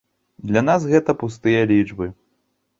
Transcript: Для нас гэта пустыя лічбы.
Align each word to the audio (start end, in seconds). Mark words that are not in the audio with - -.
Для 0.51 0.63
нас 0.69 0.87
гэта 0.95 1.17
пустыя 1.25 1.61
лічбы. 1.75 2.13